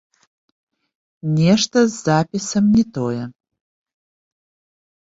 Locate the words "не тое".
2.79-3.23